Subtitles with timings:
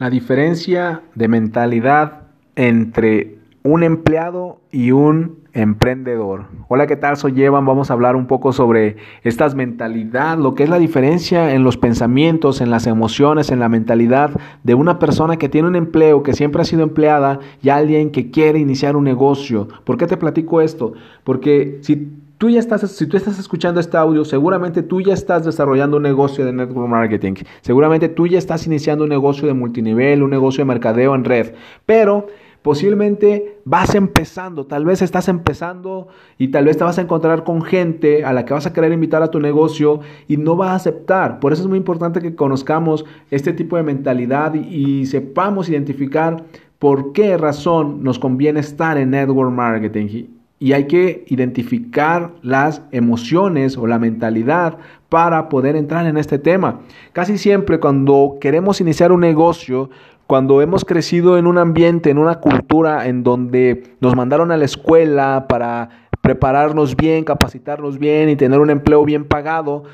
[0.00, 2.22] La diferencia de mentalidad
[2.56, 6.46] entre un empleado y un emprendedor.
[6.68, 7.18] Hola, ¿qué tal?
[7.18, 7.66] Soy Evan.
[7.66, 11.76] Vamos a hablar un poco sobre estas mentalidad, lo que es la diferencia en los
[11.76, 14.30] pensamientos, en las emociones, en la mentalidad
[14.62, 18.30] de una persona que tiene un empleo, que siempre ha sido empleada y alguien que
[18.30, 19.68] quiere iniciar un negocio.
[19.84, 20.94] ¿Por qué te platico esto?
[21.24, 22.08] Porque si
[22.40, 26.02] tú ya estás, si tú estás escuchando este audio, seguramente tú ya estás desarrollando un
[26.02, 27.34] negocio de network marketing.
[27.60, 31.52] Seguramente tú ya estás iniciando un negocio de multinivel, un negocio de mercadeo en red.
[31.84, 32.28] Pero
[32.62, 37.60] posiblemente vas empezando, tal vez estás empezando y tal vez te vas a encontrar con
[37.60, 40.76] gente a la que vas a querer invitar a tu negocio y no va a
[40.76, 41.40] aceptar.
[41.40, 46.42] Por eso es muy importante que conozcamos este tipo de mentalidad y, y sepamos identificar
[46.78, 53.78] por qué razón nos conviene estar en network marketing y hay que identificar las emociones
[53.78, 54.76] o la mentalidad
[55.08, 56.80] para poder entrar en este tema.
[57.12, 59.88] Casi siempre cuando queremos iniciar un negocio,
[60.26, 64.66] cuando hemos crecido en un ambiente, en una cultura en donde nos mandaron a la
[64.66, 65.88] escuela para
[66.20, 69.84] prepararnos bien, capacitarnos bien y tener un empleo bien pagado,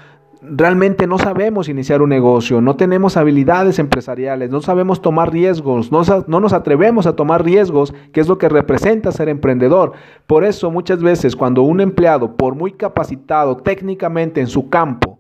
[0.49, 6.03] realmente no sabemos iniciar un negocio, no tenemos habilidades empresariales, no sabemos tomar riesgos, no,
[6.27, 9.93] no, nos atrevemos a tomar riesgos, que es lo que representa ser emprendedor.
[10.27, 15.19] Por eso muchas veces cuando un empleado, por muy capacitado técnicamente en su campo,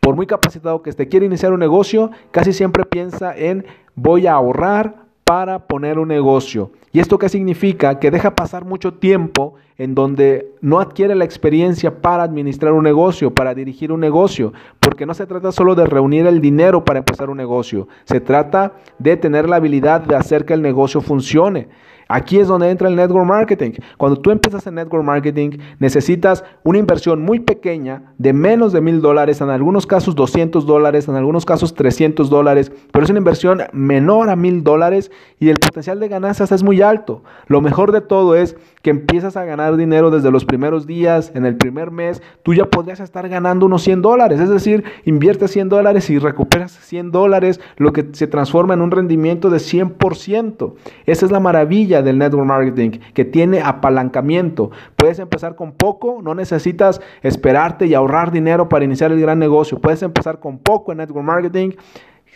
[0.00, 4.34] por muy capacitado que esté, quiere iniciar un negocio, casi siempre piensa en voy a
[4.34, 6.72] ahorrar para poner un negocio.
[6.90, 8.00] ¿Y esto qué significa?
[8.00, 13.32] Que deja pasar mucho tiempo en donde no adquiere la experiencia para administrar un negocio,
[13.32, 17.30] para dirigir un negocio, porque no se trata solo de reunir el dinero para empezar
[17.30, 21.68] un negocio, se trata de tener la habilidad de hacer que el negocio funcione.
[22.12, 23.70] Aquí es donde entra el network marketing.
[23.96, 29.00] Cuando tú empiezas en network marketing, necesitas una inversión muy pequeña de menos de mil
[29.00, 33.62] dólares, en algunos casos 200 dólares, en algunos casos 300 dólares, pero es una inversión
[33.72, 37.22] menor a mil dólares y el potencial de ganancias es muy alto.
[37.46, 41.46] Lo mejor de todo es que empiezas a ganar dinero desde los primeros días, en
[41.46, 45.68] el primer mes, tú ya podrías estar ganando unos 100 dólares, es decir, inviertes 100
[45.68, 50.74] dólares y recuperas 100 dólares, lo que se transforma en un rendimiento de 100%.
[51.06, 54.70] Esa es la maravilla del network marketing, que tiene apalancamiento.
[54.96, 59.78] Puedes empezar con poco, no necesitas esperarte y ahorrar dinero para iniciar el gran negocio.
[59.78, 61.70] Puedes empezar con poco en network marketing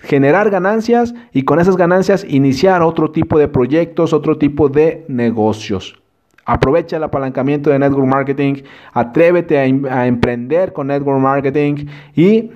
[0.05, 6.01] generar ganancias y con esas ganancias iniciar otro tipo de proyectos, otro tipo de negocios.
[6.47, 9.63] Aprovecha el apalancamiento de network marketing, atrévete a,
[9.99, 12.51] a emprender con network marketing y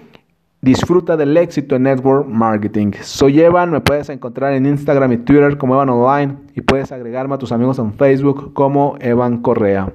[0.61, 2.91] Disfruta del éxito en Network Marketing.
[3.01, 7.37] Soy Evan, me puedes encontrar en Instagram y Twitter como Evan Online y puedes agregarme
[7.37, 9.93] a tus amigos en Facebook como Evan Correa.